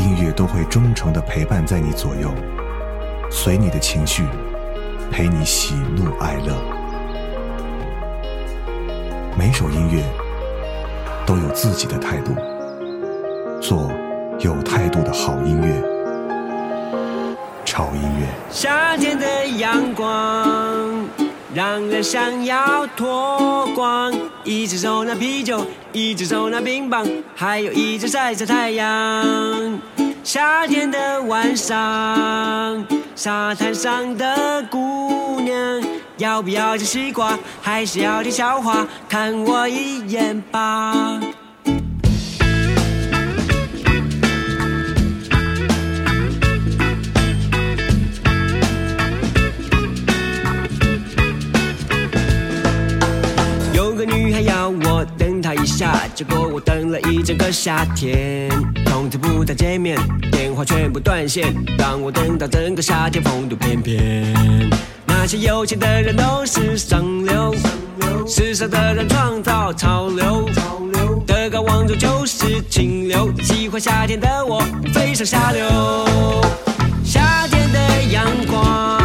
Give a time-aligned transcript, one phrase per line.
[0.00, 2.32] 音乐都会忠诚的陪伴在你左右，
[3.30, 4.24] 随你的情绪，
[5.10, 6.54] 陪你喜怒哀乐。
[9.38, 10.02] 每首音乐
[11.26, 12.34] 都有自己的态度，
[13.60, 13.90] 做
[14.38, 15.82] 有态度的好音乐。
[17.64, 18.26] 潮音乐。
[18.50, 21.06] 夏天的阳光
[21.54, 24.12] 让人想要脱光，
[24.44, 29.80] 一只手拿啤酒，一只手拿冰棒，还有一只晒着太阳。
[30.32, 35.82] 夏天的晚上，沙滩上的姑娘，
[36.18, 38.86] 要不要吃西瓜，还是要听笑话？
[39.08, 41.20] 看我一眼吧。
[55.80, 58.50] 下，结果我等了一整个夏天。
[58.84, 59.96] 从此不再见面，
[60.30, 64.68] 电话全部断线，让我等到整个夏天风度翩翩。
[65.06, 67.54] 那些有钱的人都是上流，
[68.26, 70.46] 时尚的人创造潮流，
[71.26, 73.32] 德高望重就是清流。
[73.42, 75.64] 喜欢夏天的我，飞上下流。
[77.02, 78.99] 夏天的阳光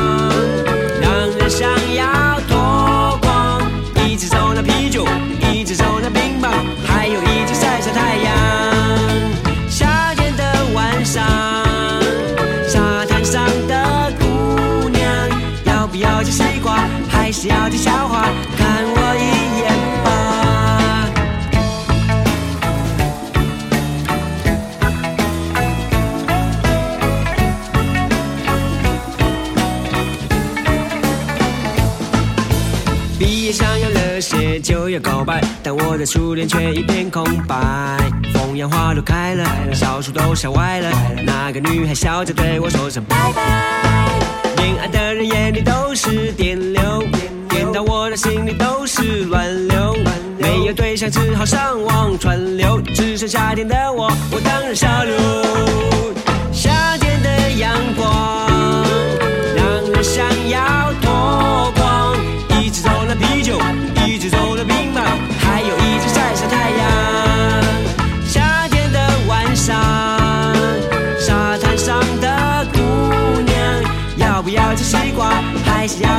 [33.55, 37.55] 想要热血就要告白，但我的初恋却一片空白。
[38.33, 40.91] 风扬花都开了，小树都笑歪了，
[41.23, 44.09] 那个女孩笑着对我说声拜拜。
[44.57, 47.01] 恋爱的人眼里都是电流，
[47.47, 49.95] 电到我的心里都是乱流。
[50.37, 55.94] 没有对象只好上网串流，只剩夏天的我，我当然下流。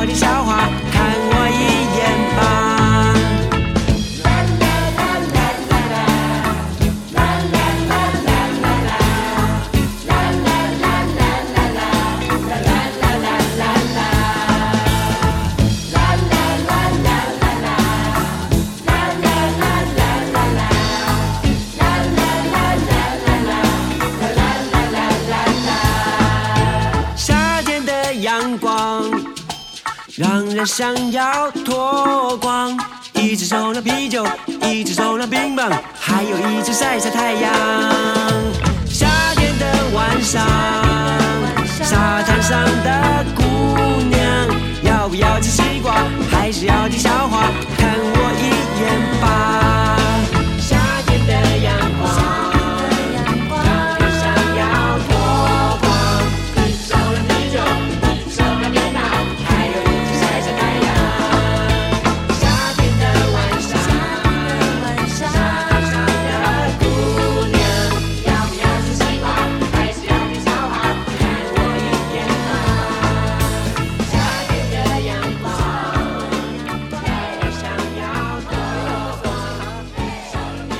[0.07, 0.76] 的笑话
[30.57, 32.75] 人想要脱光，
[33.13, 34.25] 一只手拿啤酒，
[34.63, 35.69] 一只手拿冰棒，
[35.99, 37.53] 还有一只晒晒太阳。
[38.87, 40.43] 夏天的晚上，
[41.83, 43.43] 沙滩上的姑
[44.09, 44.23] 娘，
[44.81, 45.93] 要不要吃西瓜，
[46.31, 47.51] 还是要听笑话？
[47.77, 48.49] 看我一
[48.81, 49.66] 眼吧。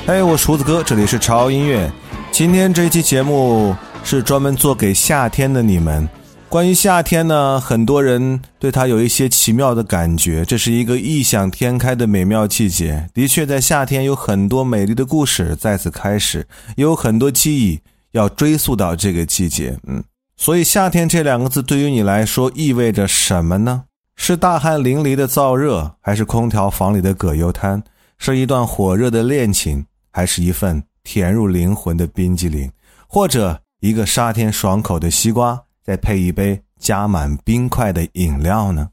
[0.08, 0.16] 光。
[0.16, 1.92] 嘿，我厨子哥，这里是潮音乐。
[2.32, 6.08] 今天这一期节目是专门做给夏天的你们。
[6.48, 13.06] 关于夏天呢，很多人对它有一些奇妙的感觉，这是一个异想天开的美妙季节。
[13.12, 16.46] 的确，在夏天有很多美丽的故事在此开始，
[16.76, 17.78] 也有很多记忆
[18.12, 19.76] 要追溯到这个季节。
[19.86, 20.02] 嗯，
[20.38, 23.82] 所以夏天这两个字对于你来说意味着什么呢？
[24.16, 27.82] 是大汗淋漓的燥热，还是空调房里的葛优瘫？
[28.16, 29.84] 是一段火热的恋情，
[30.18, 32.68] 还是一份甜入灵魂的冰激凌？
[33.06, 38.88] 或者一个沙天爽口的西瓜，再配一杯加满冰块的饮料呢？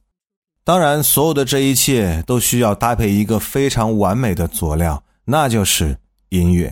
[0.63, 5.97] 当然，所有的这一切都需要搭配一个非常完美的佐料，那就是
[6.29, 6.71] 音乐。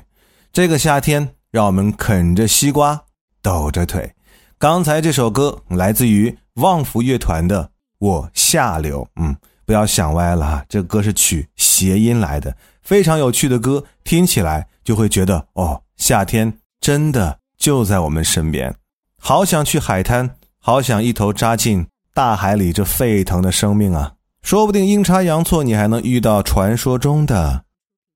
[0.52, 3.06] 这个夏天，让我们啃着西瓜，
[3.42, 4.14] 抖着腿。
[4.60, 7.64] 刚才这首歌来自于旺福乐团的
[7.98, 9.36] 《我下流》，嗯，
[9.66, 16.52] 不要想歪了哈，这歌是取谐音来的，非常有趣的歌，听起来就会觉得哦，夏天
[16.82, 18.74] 真的就在我们身边，
[19.18, 24.14] 好想去海滩，好想一头扎进大海里这沸腾的生命啊！
[24.42, 27.64] 说不定阴差阳错，你还能遇到传说中的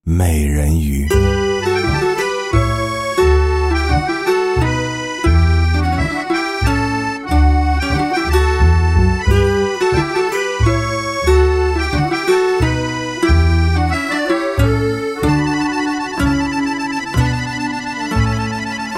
[0.03, 1.07] 美人鱼。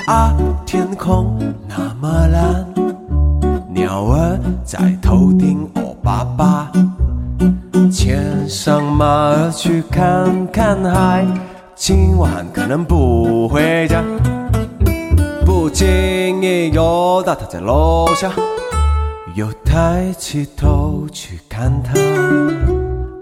[0.10, 0.36] 啊，
[0.66, 2.66] 天空那么蓝，
[3.72, 6.72] 鸟儿在头顶哦爸爸，
[7.92, 11.24] 牵上马儿去看看海，
[11.76, 14.04] 今晚可能不回家。
[15.46, 18.32] 不经意又到他在楼下，
[19.36, 21.94] 又抬起头去看他。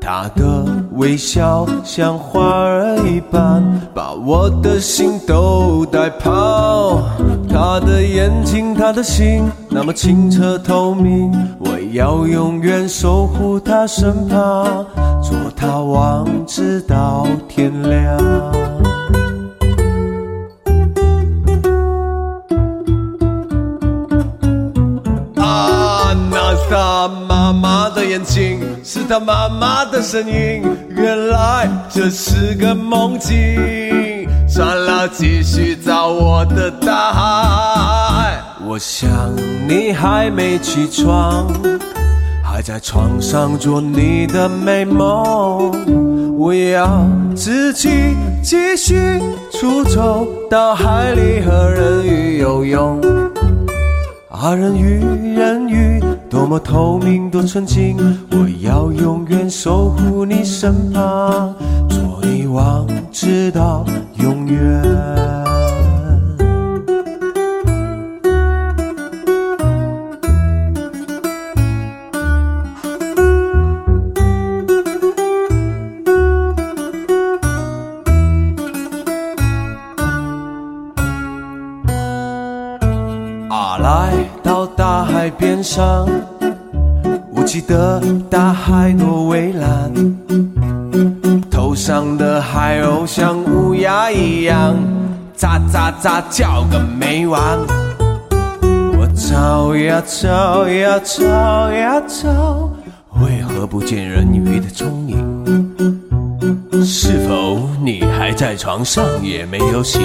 [0.09, 0.63] 他的
[0.93, 3.61] 微笑像花儿一般，
[3.93, 7.01] 把我的心都带跑。
[7.49, 14.85] 他的眼睛，他的心，那么清澈透明，我要永远守护他身旁，
[15.21, 18.17] 做他王直到天亮。
[25.35, 27.36] 啊，那是他妈妈的
[28.17, 30.63] 眼睛，是他妈妈的声音。
[30.89, 38.41] 原来这是个梦境，算了，继续找我的大海。
[38.65, 39.07] 我想
[39.67, 41.47] 你还没起床，
[42.43, 45.71] 还在床上做你的美梦。
[46.35, 49.21] 我要自己继续
[49.51, 52.99] 出走到海里和人鱼游泳。
[54.29, 55.03] 啊，人鱼，
[55.35, 55.96] 人鱼，
[56.29, 57.97] 多么透明，多纯净！
[58.31, 61.55] 我要永远守护你身旁，
[61.89, 63.85] 做你王，直到
[64.15, 65.46] 永远。
[85.63, 86.07] 上，
[87.33, 89.91] 我记得大海多蔚蓝，
[91.49, 94.75] 头上的海鸥像乌鸦一样，
[95.37, 97.57] 喳喳喳叫个没完。
[98.97, 102.69] 我找呀找呀找呀找，
[103.21, 105.17] 为何不见人鱼的踪影？
[106.85, 110.01] 是否你还在床上也没有醒？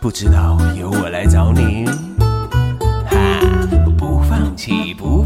[0.00, 1.88] 不知道由我来找你。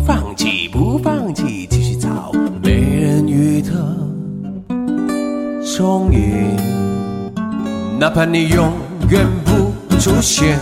[0.09, 2.33] 放弃，不放弃，继续找
[2.63, 3.71] 美人鱼的
[5.63, 6.57] 踪影，
[8.01, 8.73] 哪怕你永
[9.11, 10.59] 远不出现。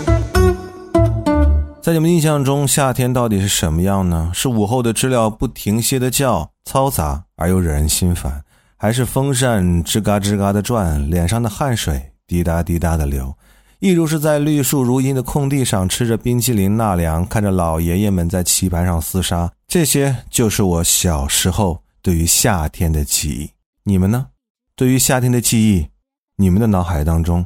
[1.80, 4.32] 在你们印象中，夏天到底是什么样呢？
[4.34, 8.42] 是午后的知了不停歇的叫，嘈杂而又惹人心烦，
[8.76, 13.32] 还是风扇吱嘎吱嘎的转，脸上的汗水滴答滴答的流？
[13.78, 23.50] 一如是在绿树如茵的空地上吃着冰淇淋纳凉，看着老爷爷们在棋盘上厮杀，这些就是我小时候对于夏天的记忆。
[23.84, 24.28] 你们呢？
[24.74, 25.88] 对于夏天的记忆，
[26.36, 27.44] 你们的脑海当中，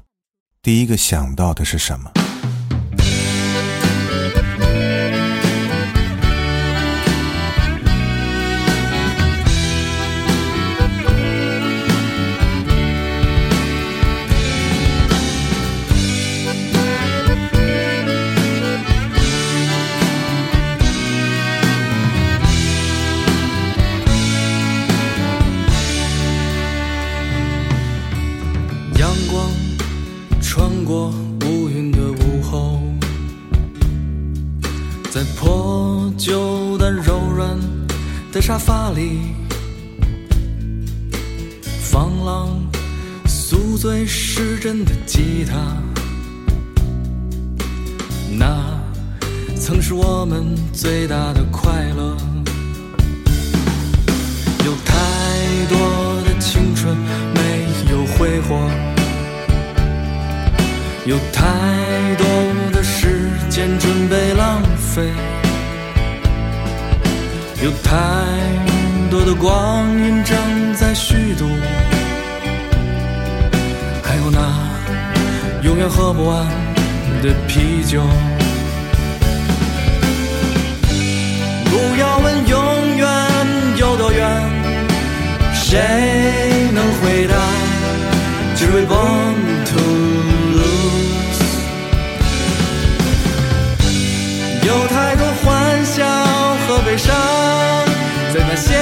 [0.63, 2.11] 第一个想到的是什么？
[69.71, 70.37] 光阴正
[70.75, 71.49] 在虚度，
[74.03, 74.41] 还有那
[75.62, 76.45] 永远喝不完
[77.23, 78.03] 的啤酒。
[81.67, 83.07] 不要问永远
[83.77, 84.29] 有多远，
[85.55, 85.79] 谁
[86.75, 87.37] 能回答？
[88.57, 89.37] 只为 born
[89.67, 89.79] to
[90.59, 91.43] lose。
[94.67, 96.03] 有太多欢笑
[96.67, 97.15] 和悲伤，
[98.35, 98.75] 在那些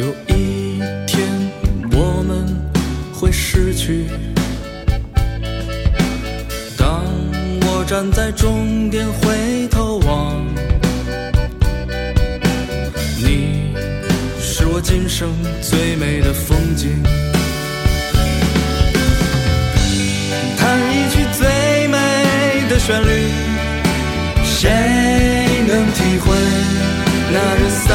[0.00, 1.28] 有一天，
[1.92, 2.46] 我们
[3.12, 4.06] 会失去。
[6.74, 7.04] 当
[7.60, 10.42] 我站在终点回头望，
[13.18, 13.74] 你
[14.40, 15.28] 是我今生
[15.60, 17.02] 最美的风景。
[20.56, 21.98] 弹一曲最美
[22.70, 23.28] 的旋律，
[24.44, 24.70] 谁
[25.68, 26.34] 能体会
[27.34, 27.90] 那人散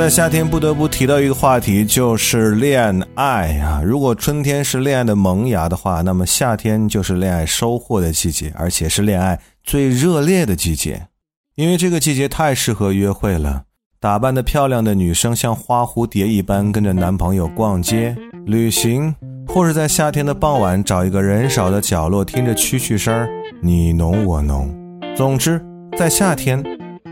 [0.00, 3.82] 在夏天不得不提到一个话题，就是恋爱啊。
[3.84, 11.06] 如果春天是恋爱的萌芽的话，那么夏天就是恋爱收获的季节，而且是恋爱最热烈的季节。
[11.54, 13.64] 因为这个季节太适合约会了，
[14.00, 18.16] 打扮的漂亮的女生像花蝴蝶一般跟着男朋友逛街、
[18.46, 19.14] 旅行，
[19.46, 23.28] 或是在夏天的傍晚找一个人少的角落，听着蛐蛐声儿，
[23.60, 24.74] 你侬我侬。
[25.14, 25.62] 总之，
[25.98, 26.64] 在夏天，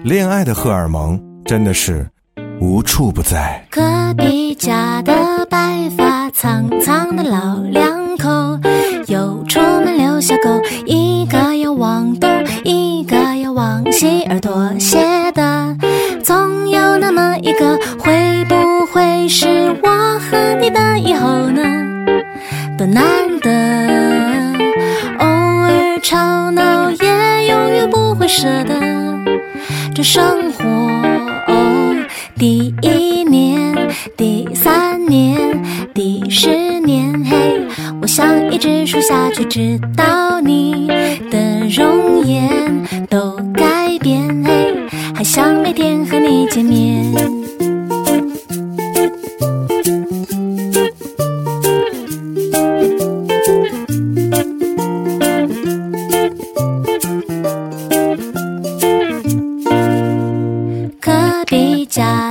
[0.04, 2.08] 恋爱的荷尔蒙真的是
[2.60, 3.64] 无处不在。
[3.70, 3.82] 隔
[4.14, 8.28] 壁家的白发苍苍的老两口，
[9.06, 12.28] 又出门遛小狗，一个要往东，
[12.64, 15.76] 一个要往西，而妥协的
[16.22, 19.46] 总有那么一个，会不会是
[19.82, 21.62] 我和你的以后呢？
[22.76, 23.04] 多难
[23.40, 23.50] 得，
[25.18, 28.74] 偶尔吵闹也永远不会舍得。
[29.94, 30.64] 这生活，
[32.38, 33.74] 第一年、
[34.16, 35.60] 第三年、
[35.92, 37.60] 第十年，嘿，
[38.00, 40.04] 我想一直数下去，直到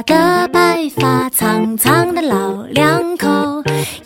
[0.07, 3.27] 的白发苍苍的老两口，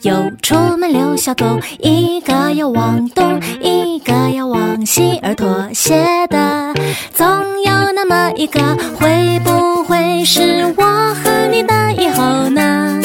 [0.01, 6.73] 又出门遛小狗，一个要往东，一个要往西，而妥协的
[7.13, 7.27] 总
[7.63, 8.59] 有那么一个，
[8.95, 12.99] 会不会是我和你的以后呢？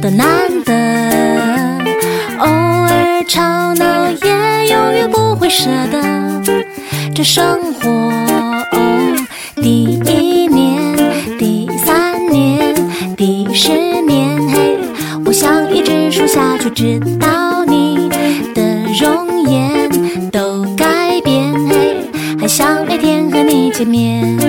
[0.00, 0.72] 多难得，
[2.38, 6.62] 偶尔吵闹也永远不会舍得，
[7.12, 7.90] 这生活。
[7.90, 10.29] 哦第一
[16.74, 18.08] 知道，你
[18.54, 18.62] 的
[19.00, 22.08] 容颜都改变，嘿，
[22.38, 24.39] 还想每天和你见面。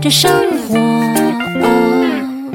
[0.00, 0.30] 这生
[0.66, 0.78] 活。
[0.78, 2.54] 哦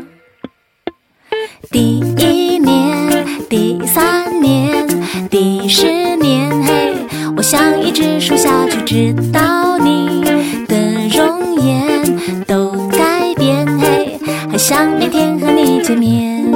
[1.69, 4.87] 第一年、第三年、
[5.29, 6.95] 第十年，嘿，
[7.35, 10.23] 我想一直数下去，直到你
[10.67, 14.17] 的容颜都改变，嘿，
[14.49, 16.49] 还想每天和你见面。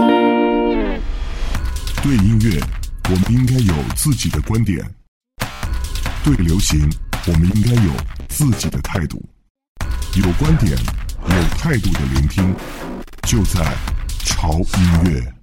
[2.02, 2.60] 对音乐，
[3.10, 4.80] 我们应该有自己的观点；
[6.24, 6.90] 对流行，
[7.28, 7.92] 我们应该有
[8.30, 9.22] 自己的态度。
[10.16, 12.56] 有观点、有态度的聆听，
[13.28, 13.76] 就在
[14.26, 15.39] 潮音乐。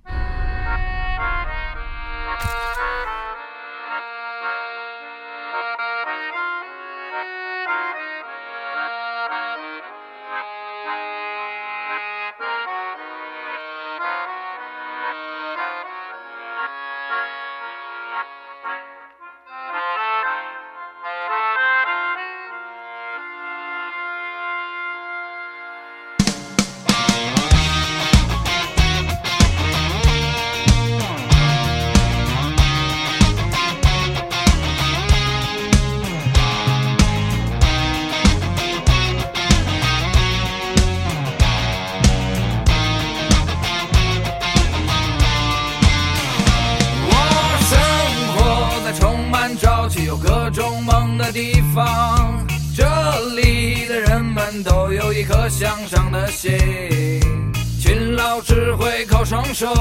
[59.57, 59.73] 手，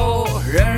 [0.53, 0.74] 人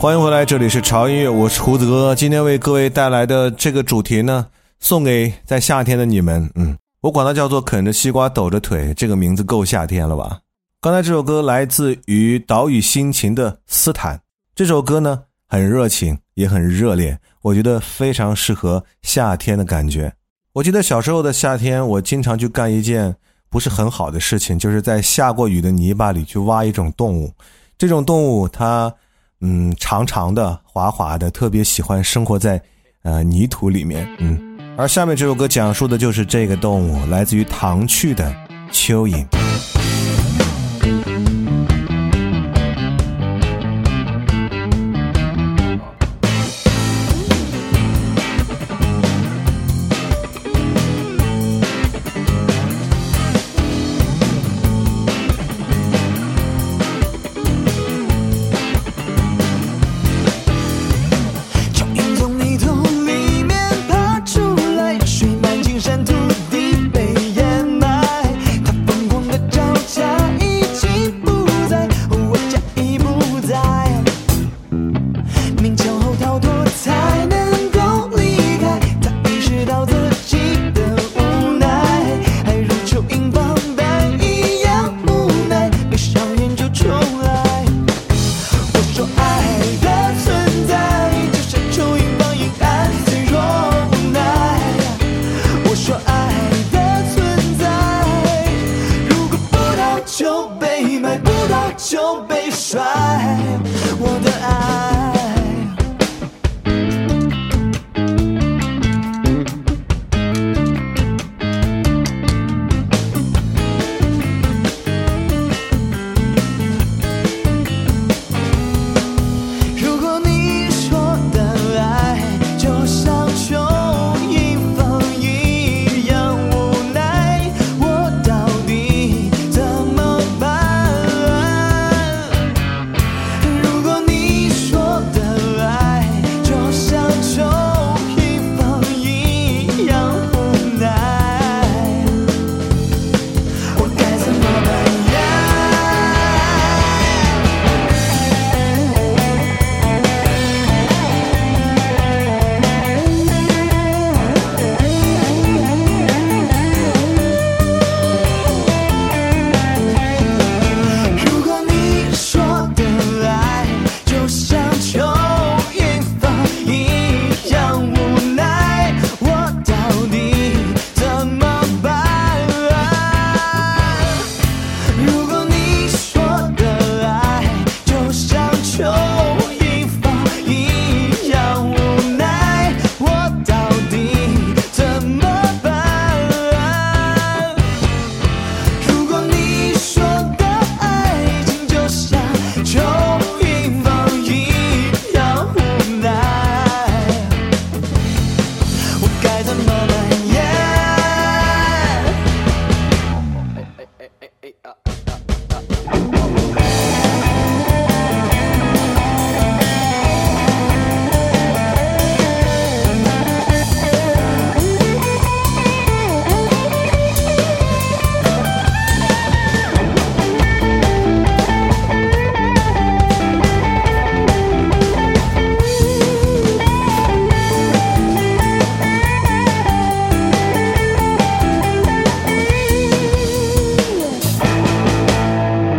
[0.00, 2.14] 欢迎回来，这里是潮音乐，我是胡子哥。
[2.14, 4.46] 今天为各位带来的这个主题呢，
[4.78, 6.48] 送给在夏天的你们。
[6.54, 10.38] 嗯，我管它叫做啃着西瓜抖着腿，这个名字够夏天了吧？
[10.80, 14.20] 刚才这首歌来自于岛屿心情的斯坦，
[14.54, 20.12] 这首歌呢很热情，也很热烈，我觉得非常适合夏天的感觉。
[20.52, 23.12] 我记得小时候的夏天，我经常去干一件
[23.50, 27.34] 不是很好的事情，就是在下过雨的泥巴里去挖一种动物。
[27.76, 28.94] 这种动物它。
[29.40, 32.60] 嗯，长长的、滑滑的，特别喜欢生活在
[33.02, 34.08] 呃泥土里面。
[34.18, 38.34] 嗯，而下面这首歌讲述的就是这个动物，来自于唐趣的
[38.72, 39.24] 蚯蚓。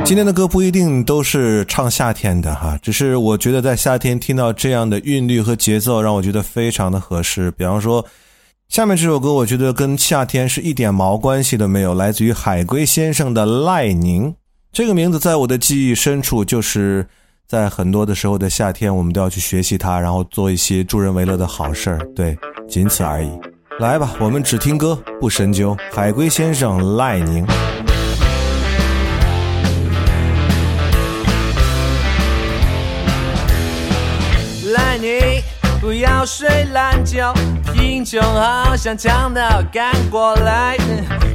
[0.09, 7.51] 今天的歌不一定都是唱夏天的哈，只是我觉得在夏天听到这样的韵律和节奏，让我觉得非常的合适。
[7.51, 8.03] 比方说，
[8.69, 14.31] 下面这首歌，我觉得跟夏天是一点毛关系都没有，来自于海龟先生的《赖宁》
[14.73, 17.05] 这个名字，在我的记忆深处，就是
[17.47, 21.99] 在很多的时候的夏天，我们都要去学习它，然后做一些助人为乐的好事儿。
[22.15, 22.35] 对，
[22.67, 23.29] 仅此而已。
[23.79, 25.77] 来吧，我们只听歌不深究。
[25.91, 27.45] 海龟先生《赖宁》。
[36.19, 37.33] 要睡懒觉，
[37.73, 40.75] 贫穷好像强盗赶过来，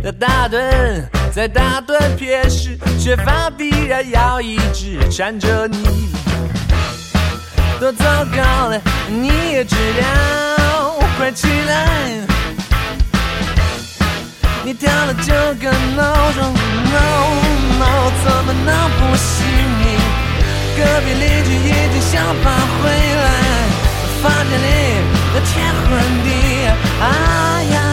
[0.02, 6.10] 的大盾在大盾片时，缺乏必然要一直缠着你，
[7.80, 11.88] 多糟糕了，你也知道，快起来，
[14.64, 16.52] 你调了九个闹钟
[16.92, 17.00] ，No
[17.78, 19.46] No，怎么能不醒
[19.80, 19.96] 你？
[20.76, 22.50] 隔壁邻居已经想法
[22.82, 23.43] 回来，
[24.24, 24.66] 房间里
[25.34, 26.30] 那天昏地
[26.98, 27.83] 暗，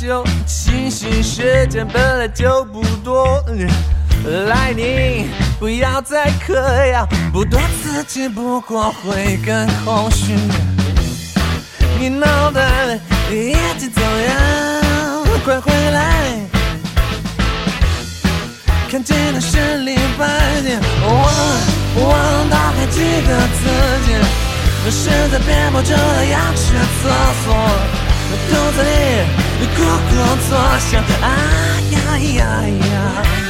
[0.00, 3.44] 了酒，清醒时间本来就不多。
[4.46, 6.54] 来你，不要再嗑
[6.86, 10.32] 药，不多刺激不过会更空虚。
[11.98, 16.38] 你脑袋里已经走样，快回来！
[18.90, 20.26] 看见那森林白
[20.62, 21.12] 天，忘
[22.02, 23.68] 忘打开几个字
[24.06, 24.20] 典。
[24.82, 27.08] 我实在憋不住了，要去厕
[27.44, 27.99] 所。
[28.30, 28.90] 肚子里
[29.76, 30.12] 咕咕
[30.48, 31.24] 作响，啊
[31.90, 32.90] 呀呀呀！
[33.24, 33.49] 这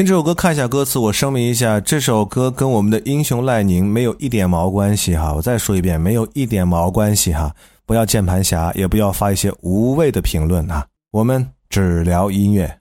[0.00, 0.98] 听这首歌，看一下歌词。
[0.98, 5.34] 我声明一下，这首歌跟我们的英雄赖宁没有一点毛关系哈。
[5.34, 7.54] 我再说一遍，没有一点毛关系哈。
[7.84, 10.86] 不要键盘侠，也不要发一些无谓的评论啊。
[11.10, 12.78] 我们只聊音乐。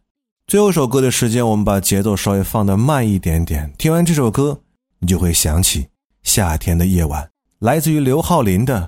[0.48, 3.70] 最后一首歌的时间，我们把节奏稍微放得慢一点点。
[3.78, 4.62] 听完这首歌，
[5.00, 5.88] 你就会想起
[6.24, 7.30] 夏天的夜晚，
[7.60, 8.80] 来自于刘浩林的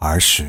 [0.04, 0.42] 《儿时》。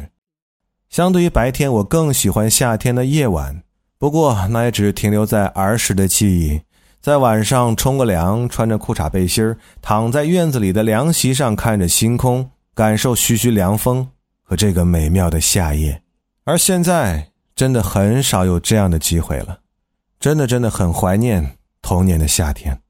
[0.89, 3.62] 相对于白天，我更喜欢夏天的夜晚。
[4.00, 6.62] 不过，那也只是停留在儿时的记忆。
[7.01, 14.10] 在晚上冲个凉，穿着裤衩背心，躺在院子里的凉席上，看着星空，感受徐徐凉风
[14.43, 16.01] 和这个美妙的夏夜。
[16.43, 19.60] 而现在，真的很少有这样的机会了，
[20.19, 22.81] 真的真的很怀念童年的夏天。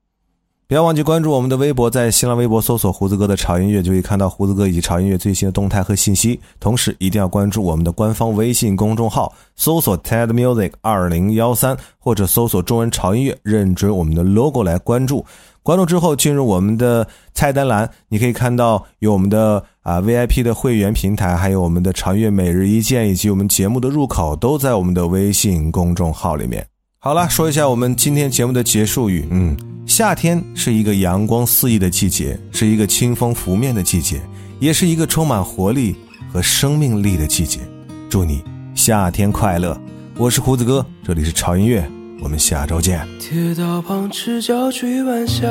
[0.69, 6.37] 不要忘记关注我们的微博，在新浪微博搜索“胡子哥的潮音乐”，就可以看到胡子哥以及潮音乐最新的动态和信息。
[6.59, 15.25] 同时，一定要关注我们的官方微信公众号，搜索 “TED Music 二零幺三”或者搜索中文潮音乐，认准我们的 logo 来关注。
[15.63, 26.67] 关注之后，进入我们的菜单栏，你可以看到有我们的啊 VIP 的会员平台，还有我们的潮音乐每日一见，以及我们节目的入口，都在我们的微信公众号里面。
[27.07, 29.25] 好了，说一下我们今天节目的结束语。
[29.31, 34.19] 嗯，夏天是一个阳光肆意的季节，是一个清风拂面的季节，
[34.59, 35.95] 也是一个充满活力
[36.33, 37.61] 和生命力的季节。
[38.09, 38.43] 祝你
[38.75, 39.79] 夏天快乐！
[40.17, 41.89] 我是胡子哥，这里是潮音乐，
[42.19, 43.07] 我们下周见。
[43.21, 45.47] 铁道旁赤脚追晚霞，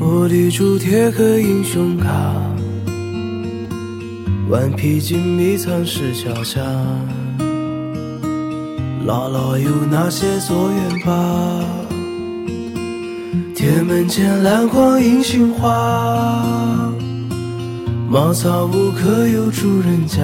[0.00, 2.34] 玻璃珠贴个英雄卡，
[4.48, 6.62] 顽皮筋迷藏石桥下，
[9.06, 11.64] 姥姥有那些作业吧？
[13.54, 16.92] 铁门前篮筐银杏花，
[18.10, 20.22] 茅草屋可有住人家？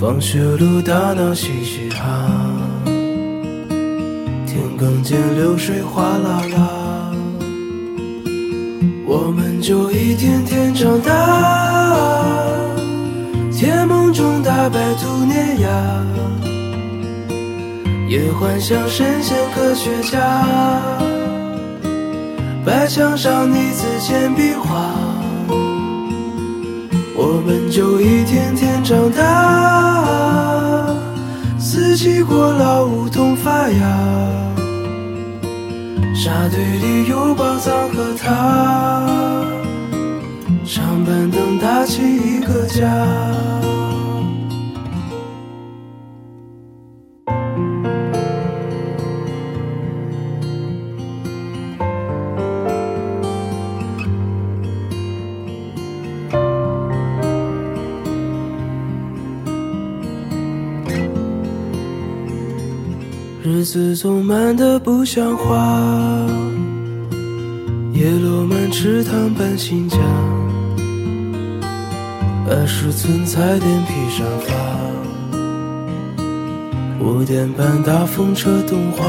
[0.00, 2.28] 放学路打闹嘻嘻哈，
[4.46, 7.12] 天更见流水哗啦啦，
[9.06, 12.23] 我们就一天天长大，
[13.64, 15.68] 甜梦中大白兔碾压，
[18.06, 20.20] 也幻想神仙科学家，
[22.62, 24.92] 白墙上你字简笔画，
[27.16, 30.94] 我们就一天天长大，
[31.58, 33.80] 四季过老梧桐发芽。
[36.14, 39.06] 沙堆里有宝藏和他，
[41.04, 42.84] 板凳搭起一个家。
[63.42, 65.54] 日子总慢得不像话，
[67.92, 69.98] 叶落满池塘搬新家，
[72.46, 74.52] 二十寸彩电披上发，
[77.00, 79.02] 五点半大风车动画，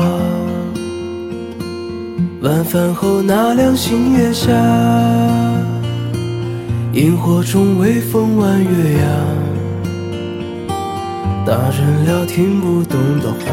[2.42, 4.50] 晚饭后那凉星月下，
[6.94, 9.04] 萤火虫微风弯月牙，
[11.46, 13.46] 大人聊听不懂的话。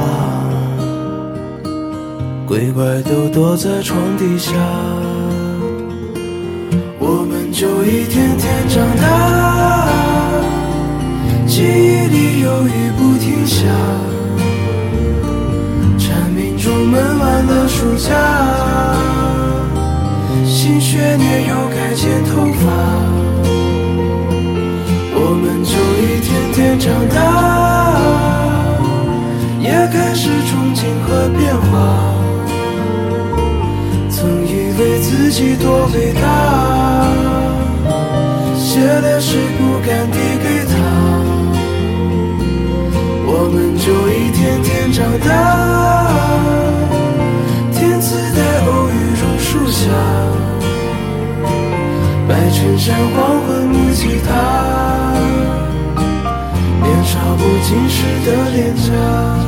[2.46, 4.52] 鬼怪都躲在床底下，
[7.00, 9.51] 我们就一天天长大，
[11.54, 11.64] 记忆
[12.06, 13.66] 里有雨不停下，
[15.98, 18.96] 蝉鸣中闷完了暑假，
[20.46, 22.72] 新学年又该剪头发，
[25.14, 27.20] 我们就一天天长大，
[29.60, 31.70] 也开始憧憬和变化。
[34.08, 36.24] 曾以为自己多伟大，
[38.56, 40.16] 写的诗不敢递
[45.02, 45.28] 长大。
[47.72, 49.90] 天自带偶遇榕树下，
[52.28, 54.30] 白衬衫黄昏木吉他，
[56.82, 59.41] 年少不经事的脸颊。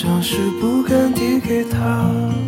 [0.00, 2.47] 像是不敢递给他。